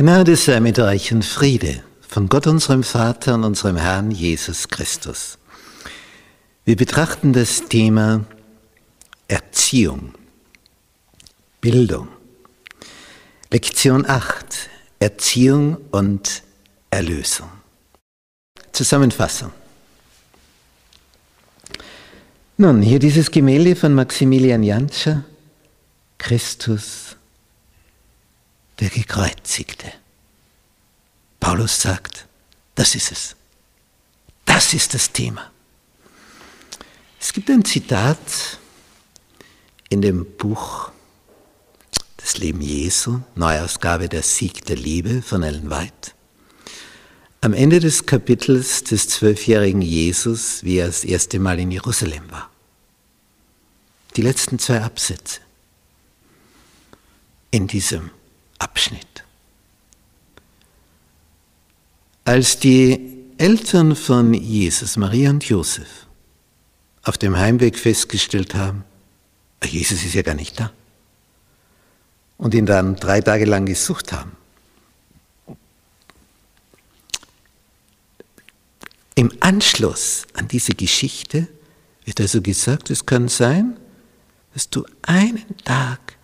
Gnade 0.00 0.34
sei 0.34 0.60
mit 0.60 0.78
euch 0.78 1.12
und 1.12 1.26
Friede 1.26 1.84
von 2.00 2.30
Gott 2.30 2.46
unserem 2.46 2.84
Vater 2.84 3.34
und 3.34 3.44
unserem 3.44 3.76
Herrn 3.76 4.10
Jesus 4.10 4.68
Christus. 4.68 5.36
Wir 6.64 6.74
betrachten 6.74 7.34
das 7.34 7.68
Thema 7.68 8.24
Erziehung, 9.28 10.14
Bildung. 11.60 12.08
Lektion 13.50 14.08
8, 14.08 14.70
Erziehung 15.00 15.76
und 15.90 16.44
Erlösung. 16.88 17.50
Zusammenfassung. 18.72 19.52
Nun, 22.56 22.80
hier 22.80 23.00
dieses 23.00 23.30
Gemälde 23.30 23.76
von 23.76 23.92
Maximilian 23.92 24.62
Jantscher, 24.62 25.24
Christus 26.16 27.09
der 28.80 28.88
Gekreuzigte. 28.88 29.92
Paulus 31.38 31.80
sagt, 31.80 32.26
das 32.74 32.94
ist 32.94 33.12
es. 33.12 33.36
Das 34.46 34.72
ist 34.74 34.94
das 34.94 35.12
Thema. 35.12 35.50
Es 37.20 37.32
gibt 37.32 37.50
ein 37.50 37.64
Zitat 37.64 38.58
in 39.90 40.00
dem 40.00 40.24
Buch 40.38 40.90
Das 42.16 42.38
Leben 42.38 42.60
Jesu, 42.60 43.20
Neuausgabe 43.34 44.08
Der 44.08 44.22
Sieg 44.22 44.64
der 44.64 44.76
Liebe 44.76 45.20
von 45.20 45.42
Ellen 45.42 45.70
White. 45.70 46.12
Am 47.42 47.52
Ende 47.52 47.80
des 47.80 48.06
Kapitels 48.06 48.84
des 48.84 49.08
zwölfjährigen 49.08 49.82
Jesus, 49.82 50.62
wie 50.64 50.78
er 50.78 50.86
das 50.86 51.04
erste 51.04 51.38
Mal 51.38 51.58
in 51.58 51.70
Jerusalem 51.70 52.30
war. 52.30 52.50
Die 54.16 54.22
letzten 54.22 54.58
zwei 54.58 54.82
Absätze 54.82 55.40
in 57.50 57.66
diesem 57.66 58.10
Abschnitt. 58.60 59.24
Als 62.24 62.60
die 62.60 63.24
Eltern 63.38 63.96
von 63.96 64.32
Jesus, 64.32 64.96
Maria 64.96 65.30
und 65.30 65.44
Josef, 65.44 66.06
auf 67.02 67.18
dem 67.18 67.36
Heimweg 67.36 67.76
festgestellt 67.76 68.54
haben, 68.54 68.84
Jesus 69.64 70.04
ist 70.04 70.14
ja 70.14 70.22
gar 70.22 70.34
nicht 70.34 70.60
da, 70.60 70.72
und 72.38 72.54
ihn 72.54 72.66
dann 72.66 72.96
drei 72.96 73.20
Tage 73.20 73.46
lang 73.46 73.66
gesucht 73.66 74.12
haben, 74.12 74.36
Im 79.20 79.30
Anschluss 79.40 80.26
an 80.32 80.48
diese 80.48 80.72
Geschichte 80.72 81.46
wird 82.06 82.22
also 82.22 82.40
gesagt, 82.40 82.88
es 82.88 83.04
kann 83.04 83.28
sein, 83.28 83.76
dass 84.54 84.70
du 84.70 84.86
einen 85.02 85.58
Tag 85.62 86.16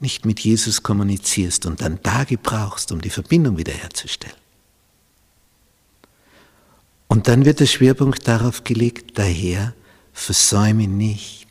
nicht 0.00 0.24
mit 0.24 0.40
Jesus 0.40 0.82
kommunizierst 0.82 1.66
und 1.66 1.80
dann 1.80 2.02
Tage 2.02 2.38
brauchst, 2.38 2.92
um 2.92 3.00
die 3.00 3.10
Verbindung 3.10 3.58
wiederherzustellen. 3.58 4.36
Und 7.08 7.26
dann 7.26 7.44
wird 7.44 7.60
der 7.60 7.66
Schwerpunkt 7.66 8.28
darauf 8.28 8.64
gelegt, 8.64 9.18
daher 9.18 9.74
versäume 10.12 10.86
nicht 10.86 11.48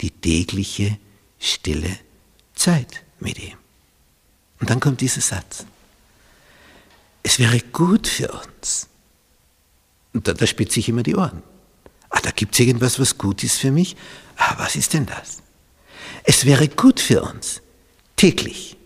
die 0.00 0.10
tägliche 0.10 0.98
stille 1.38 1.98
Zeit 2.54 3.02
mit 3.18 3.38
ihm. 3.38 3.56
Und 4.60 4.70
dann 4.70 4.80
kommt 4.80 5.00
dieser 5.00 5.20
Satz. 5.20 5.64
Es 7.22 7.38
wäre 7.38 7.60
gut 7.60 8.06
für 8.06 8.30
uns. 8.30 8.88
Und 10.12 10.26
da, 10.26 10.32
da 10.32 10.46
spitze 10.46 10.80
ich 10.80 10.88
immer 10.88 11.02
die 11.02 11.16
Ohren. 11.16 11.42
Ah, 12.10 12.20
da 12.20 12.30
gibt 12.30 12.54
es 12.54 12.60
irgendwas, 12.60 12.98
was 12.98 13.18
gut 13.18 13.44
ist 13.44 13.58
für 13.58 13.70
mich. 13.70 13.96
Ah, 14.36 14.54
was 14.58 14.76
ist 14.76 14.94
denn 14.94 15.06
das? 15.06 15.42
Es 16.24 16.44
wäre 16.44 16.68
gut 16.68 17.00
für 17.00 17.22
uns, 17.22 17.62
täglich, 18.16 18.76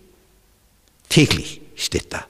täglich 1.09 1.61
steht 1.75 2.13
da, 2.13 2.25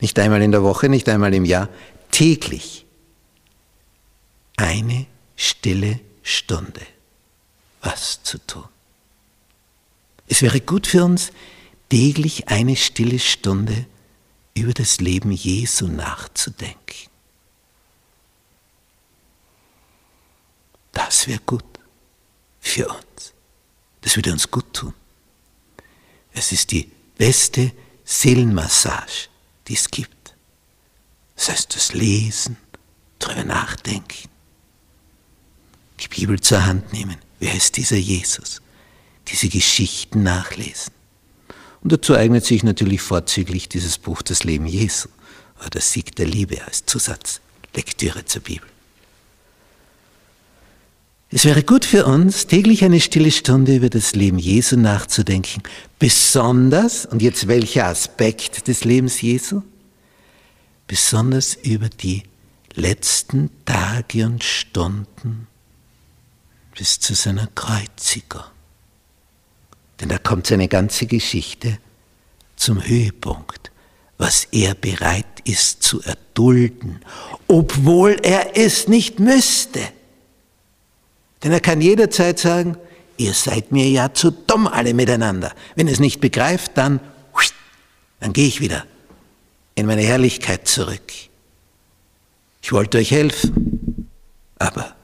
nicht 0.00 0.18
einmal 0.18 0.42
in 0.42 0.52
der 0.52 0.62
Woche, 0.62 0.88
nicht 0.88 1.08
einmal 1.08 1.34
im 1.34 1.44
Jahr, 1.44 1.68
täglich 2.10 2.86
eine 4.56 5.06
stille 5.36 6.00
Stunde 6.22 6.80
was 7.80 8.22
zu 8.22 8.38
tun. 8.38 8.68
Es 10.26 10.42
wäre 10.42 10.60
gut 10.60 10.86
für 10.86 11.04
uns, 11.04 11.30
täglich 11.88 12.48
eine 12.48 12.76
stille 12.76 13.18
Stunde 13.18 13.86
über 14.54 14.74
das 14.74 15.00
Leben 15.00 15.32
Jesu 15.32 15.86
nachzudenken. 15.86 17.08
Das 20.92 21.28
wäre 21.28 21.40
gut 21.46 21.64
für 22.60 22.88
uns. 22.88 23.32
Das 24.00 24.16
würde 24.16 24.32
uns 24.32 24.50
gut 24.50 24.72
tun. 24.72 24.94
Es 26.32 26.52
ist 26.52 26.70
die 26.70 26.90
beste 27.16 27.72
Seelenmassage, 28.04 29.28
die 29.66 29.74
es 29.74 29.90
gibt. 29.90 30.34
Das 31.36 31.50
heißt, 31.50 31.74
das 31.74 31.92
Lesen, 31.94 32.56
darüber 33.18 33.44
nachdenken, 33.44 34.28
die 36.00 36.08
Bibel 36.08 36.40
zur 36.40 36.64
Hand 36.64 36.92
nehmen. 36.92 37.16
Wer 37.40 37.54
ist 37.54 37.76
dieser 37.76 37.96
Jesus? 37.96 38.62
Diese 39.28 39.48
Geschichten 39.48 40.22
nachlesen. 40.22 40.92
Und 41.80 41.92
dazu 41.92 42.14
eignet 42.14 42.44
sich 42.44 42.62
natürlich 42.62 43.00
vorzüglich 43.00 43.68
dieses 43.68 43.98
Buch 43.98 44.22
Das 44.22 44.44
Leben 44.44 44.66
Jesu 44.66 45.08
oder 45.64 45.80
Sieg 45.80 46.16
der 46.16 46.26
Liebe 46.26 46.64
als 46.64 46.86
Zusatzlektüre 46.86 48.24
zur 48.24 48.42
Bibel. 48.42 48.68
Es 51.30 51.44
wäre 51.44 51.62
gut 51.62 51.84
für 51.84 52.06
uns, 52.06 52.46
täglich 52.46 52.84
eine 52.84 53.00
stille 53.00 53.30
Stunde 53.30 53.76
über 53.76 53.90
das 53.90 54.14
Leben 54.14 54.38
Jesu 54.38 54.76
nachzudenken. 54.76 55.62
Besonders, 55.98 57.04
und 57.04 57.20
jetzt 57.20 57.48
welcher 57.48 57.84
Aspekt 57.84 58.66
des 58.66 58.84
Lebens 58.84 59.20
Jesu? 59.20 59.62
Besonders 60.86 61.54
über 61.54 61.90
die 61.90 62.22
letzten 62.72 63.50
Tage 63.66 64.24
und 64.24 64.42
Stunden 64.42 65.48
bis 66.78 66.98
zu 66.98 67.14
seiner 67.14 67.48
Kreuzigung. 67.48 68.44
Denn 70.00 70.08
da 70.08 70.16
kommt 70.16 70.46
seine 70.46 70.68
ganze 70.68 71.04
Geschichte 71.04 71.78
zum 72.56 72.82
Höhepunkt, 72.82 73.70
was 74.16 74.48
er 74.50 74.74
bereit 74.74 75.26
ist 75.44 75.82
zu 75.82 76.00
erdulden, 76.00 77.00
obwohl 77.48 78.16
er 78.22 78.56
es 78.56 78.88
nicht 78.88 79.20
müsste. 79.20 79.80
Denn 81.42 81.52
er 81.52 81.60
kann 81.60 81.80
jederzeit 81.80 82.38
sagen, 82.38 82.76
ihr 83.16 83.32
seid 83.32 83.72
mir 83.72 83.88
ja 83.88 84.12
zu 84.12 84.30
dumm 84.30 84.66
alle 84.66 84.94
miteinander. 84.94 85.52
Wenn 85.74 85.88
es 85.88 86.00
nicht 86.00 86.20
begreift, 86.20 86.72
dann, 86.76 87.00
dann 88.20 88.32
gehe 88.32 88.46
ich 88.46 88.60
wieder 88.60 88.84
in 89.74 89.86
meine 89.86 90.02
Herrlichkeit 90.02 90.66
zurück. 90.66 91.12
Ich 92.62 92.72
wollte 92.72 92.98
euch 92.98 93.12
helfen, 93.12 94.08
aber 94.58 94.96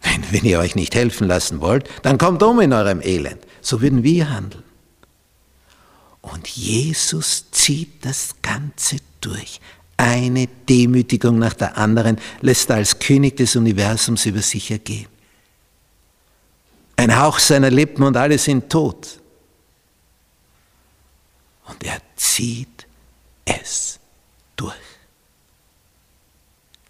wenn, 0.00 0.22
wenn 0.30 0.44
ihr 0.44 0.60
euch 0.60 0.76
nicht 0.76 0.94
helfen 0.94 1.26
lassen 1.26 1.60
wollt, 1.60 1.88
dann 2.02 2.18
kommt 2.18 2.42
um 2.42 2.60
in 2.60 2.72
eurem 2.72 3.00
Elend. 3.00 3.38
So 3.60 3.80
würden 3.80 4.04
wir 4.04 4.30
handeln. 4.30 4.62
Und 6.22 6.48
Jesus 6.48 7.50
zieht 7.50 8.04
das 8.04 8.36
Ganze 8.40 8.96
durch. 9.20 9.60
Eine 9.96 10.48
Demütigung 10.68 11.38
nach 11.38 11.54
der 11.54 11.76
anderen 11.76 12.18
lässt 12.40 12.70
er 12.70 12.76
als 12.76 12.98
König 12.98 13.36
des 13.36 13.56
Universums 13.56 14.26
über 14.26 14.40
sich 14.40 14.70
ergehen. 14.70 15.06
Ein 16.96 17.18
Hauch 17.18 17.38
seiner 17.38 17.70
Lippen 17.70 18.02
und 18.02 18.16
alle 18.16 18.38
sind 18.38 18.70
tot. 18.70 19.20
Und 21.66 21.82
er 21.84 22.00
zieht 22.16 22.86
es 23.44 23.98
durch. 24.56 24.74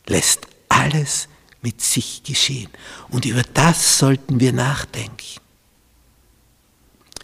Lässt 0.06 0.46
alles 0.68 1.28
mit 1.62 1.80
sich 1.80 2.22
geschehen. 2.22 2.70
Und 3.08 3.24
über 3.24 3.42
das 3.54 3.98
sollten 3.98 4.40
wir 4.40 4.52
nachdenken. 4.52 5.40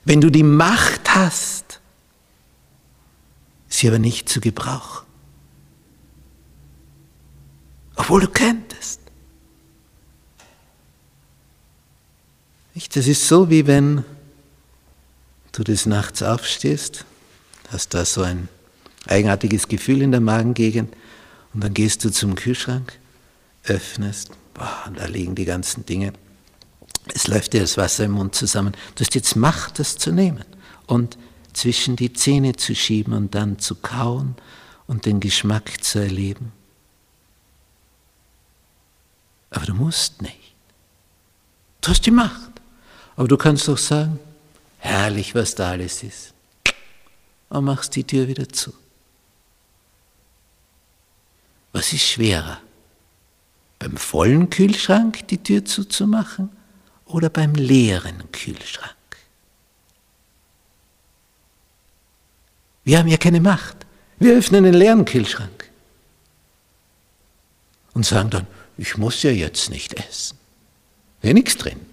Wenn 0.04 0.20
du 0.20 0.30
die 0.30 0.42
Macht 0.42 1.14
hast, 1.14 1.80
sie 3.68 3.88
aber 3.88 3.98
nicht 3.98 4.28
zu 4.28 4.41
gebrauchen, 4.41 5.06
obwohl 7.97 8.22
du 8.22 8.28
könntest, 8.28 9.00
Das 12.88 13.06
ist 13.06 13.28
so, 13.28 13.50
wie 13.50 13.66
wenn 13.66 14.04
du 15.53 15.62
des 15.62 15.86
Nachts 15.86 16.22
aufstehst, 16.22 17.04
hast 17.71 17.94
da 17.94 18.04
so 18.04 18.22
ein 18.22 18.48
eigenartiges 19.06 19.68
Gefühl 19.68 20.03
in 20.03 20.10
der 20.10 20.21
Magengegend 20.21 20.94
und 21.53 21.62
dann 21.62 21.74
gehst 21.74 22.04
du 22.04 22.10
zum 22.10 22.34
Kühlschrank, 22.34 22.98
öffnest, 23.65 24.30
boah, 24.54 24.91
da 24.94 25.06
liegen 25.06 25.34
die 25.34 25.44
ganzen 25.44 25.84
Dinge. 25.84 26.12
Es 27.15 27.27
läuft 27.27 27.53
dir 27.53 27.60
das 27.60 27.77
Wasser 27.77 28.04
im 28.04 28.12
Mund 28.12 28.34
zusammen. 28.34 28.72
Du 28.94 29.04
hast 29.04 29.15
jetzt 29.15 29.36
Macht, 29.36 29.78
das 29.78 29.98
zu 29.98 30.12
nehmen 30.12 30.44
und 30.86 31.18
zwischen 31.53 31.97
die 31.97 32.12
Zähne 32.12 32.54
zu 32.56 32.74
schieben 32.74 33.12
und 33.12 33.34
dann 33.34 33.59
zu 33.59 33.74
kauen 33.74 34.36
und 34.86 35.06
den 35.06 35.21
Geschmack 35.21 35.83
zu 35.83 35.98
erleben. 35.98 36.53
Aber 39.50 39.66
du 39.66 39.74
musst 39.74 40.22
nicht. 40.22 40.54
Du 41.80 41.91
hast 41.91 42.06
die 42.06 42.10
Macht. 42.12 42.49
Aber 43.21 43.28
du 43.28 43.37
kannst 43.37 43.69
doch 43.69 43.77
sagen, 43.77 44.19
herrlich, 44.78 45.34
was 45.34 45.55
da 45.55 45.72
alles 45.72 46.03
ist. 46.03 46.33
Und 47.51 47.67
machst 47.67 47.95
die 47.95 48.05
Tür 48.05 48.27
wieder 48.28 48.49
zu. 48.49 48.72
Was 51.75 51.93
ist 51.93 52.01
schwerer? 52.01 52.63
Beim 53.78 53.99
vollen 53.99 54.49
Kühlschrank 54.49 55.28
die 55.28 55.37
Tür 55.37 55.67
zuzumachen 55.67 56.49
oder 57.05 57.28
beim 57.28 57.53
leeren 57.53 58.33
Kühlschrank? 58.33 58.97
Wir 62.84 63.01
haben 63.01 63.09
ja 63.09 63.19
keine 63.19 63.43
Macht. 63.43 63.77
Wir 64.19 64.34
öffnen 64.34 64.65
den 64.65 64.72
leeren 64.72 65.05
Kühlschrank 65.05 65.71
und 67.93 68.07
sagen 68.07 68.31
dann, 68.31 68.47
ich 68.78 68.97
muss 68.97 69.22
ja 69.22 69.31
jetzt 69.31 69.69
nicht 69.69 69.93
essen. 69.93 70.39
Wäre 71.21 71.34
nichts 71.34 71.59
drin. 71.59 71.90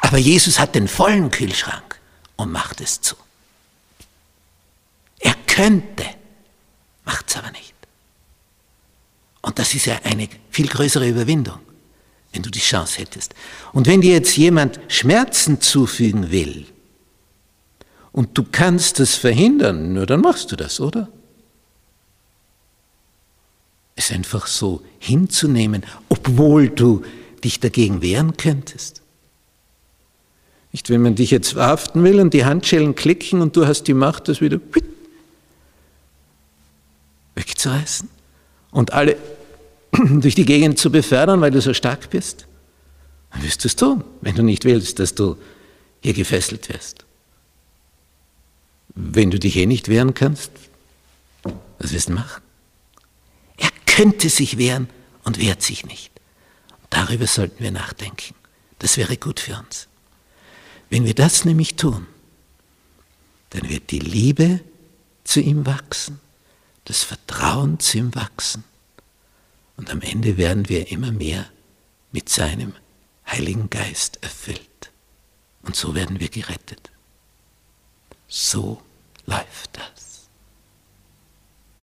Aber 0.00 0.18
Jesus 0.18 0.58
hat 0.58 0.74
den 0.74 0.88
vollen 0.88 1.30
Kühlschrank 1.30 2.00
und 2.36 2.52
macht 2.52 2.80
es 2.80 3.00
zu. 3.00 3.16
Er 5.20 5.34
könnte, 5.46 6.04
macht 7.04 7.28
es 7.28 7.36
aber 7.36 7.50
nicht. 7.52 7.74
Und 9.42 9.58
das 9.58 9.74
ist 9.74 9.86
ja 9.86 10.00
eine 10.04 10.28
viel 10.50 10.68
größere 10.68 11.08
Überwindung, 11.08 11.58
wenn 12.32 12.42
du 12.42 12.50
die 12.50 12.60
Chance 12.60 12.98
hättest. 12.98 13.34
Und 13.72 13.86
wenn 13.86 14.00
dir 14.00 14.12
jetzt 14.12 14.36
jemand 14.36 14.80
Schmerzen 14.88 15.60
zufügen 15.60 16.30
will 16.30 16.66
und 18.12 18.38
du 18.38 18.44
kannst 18.44 19.00
es 19.00 19.16
verhindern, 19.16 19.92
nur 19.92 20.06
dann 20.06 20.20
machst 20.20 20.52
du 20.52 20.56
das, 20.56 20.80
oder? 20.80 21.08
Es 23.96 24.10
einfach 24.10 24.46
so 24.46 24.82
hinzunehmen, 24.98 25.84
obwohl 26.08 26.70
du 26.70 27.04
dich 27.44 27.60
dagegen 27.60 28.00
wehren 28.00 28.36
könntest. 28.36 29.01
Nicht, 30.72 30.88
wenn 30.88 31.02
man 31.02 31.14
dich 31.14 31.30
jetzt 31.30 31.52
verhaften 31.52 32.02
will 32.02 32.18
und 32.18 32.32
die 32.32 32.44
Handschellen 32.46 32.94
klicken 32.94 33.42
und 33.42 33.56
du 33.56 33.66
hast 33.66 33.84
die 33.84 33.94
Macht, 33.94 34.28
das 34.28 34.40
wieder 34.40 34.58
wegzureißen 37.34 38.08
und 38.70 38.92
alle 38.92 39.16
durch 39.92 40.34
die 40.34 40.46
Gegend 40.46 40.78
zu 40.78 40.90
befördern, 40.90 41.40
weil 41.40 41.50
du 41.50 41.60
so 41.60 41.74
stark 41.74 42.08
bist, 42.10 42.46
dann 43.30 43.42
wirst 43.42 43.64
du 43.64 43.68
es 43.68 43.76
tun, 43.76 44.02
wenn 44.22 44.34
du 44.34 44.42
nicht 44.42 44.64
willst, 44.64 44.98
dass 44.98 45.14
du 45.14 45.36
hier 46.00 46.14
gefesselt 46.14 46.68
wirst. 46.70 47.04
Wenn 48.94 49.30
du 49.30 49.38
dich 49.38 49.56
eh 49.56 49.66
nicht 49.66 49.88
wehren 49.88 50.14
kannst, 50.14 50.50
was 51.78 51.92
wirst 51.92 52.08
du 52.08 52.14
machen? 52.14 52.42
Er 53.56 53.70
könnte 53.86 54.28
sich 54.28 54.58
wehren 54.58 54.88
und 55.24 55.38
wehrt 55.38 55.62
sich 55.62 55.84
nicht. 55.86 56.10
Darüber 56.90 57.26
sollten 57.26 57.62
wir 57.62 57.72
nachdenken. 57.72 58.34
Das 58.78 58.96
wäre 58.96 59.16
gut 59.16 59.40
für 59.40 59.56
uns. 59.58 59.88
Wenn 60.92 61.06
wir 61.06 61.14
das 61.14 61.46
nämlich 61.46 61.76
tun, 61.76 62.06
dann 63.48 63.70
wird 63.70 63.92
die 63.92 63.98
Liebe 63.98 64.60
zu 65.24 65.40
ihm 65.40 65.64
wachsen, 65.64 66.20
das 66.84 67.02
Vertrauen 67.02 67.80
zu 67.80 67.96
ihm 67.96 68.14
wachsen 68.14 68.62
und 69.78 69.88
am 69.88 70.02
Ende 70.02 70.36
werden 70.36 70.68
wir 70.68 70.92
immer 70.92 71.10
mehr 71.10 71.48
mit 72.10 72.28
seinem 72.28 72.74
Heiligen 73.26 73.70
Geist 73.70 74.18
erfüllt. 74.22 74.90
Und 75.62 75.76
so 75.76 75.94
werden 75.94 76.20
wir 76.20 76.28
gerettet. 76.28 76.90
So 78.28 78.82
läuft 79.24 79.70
das. 79.72 79.91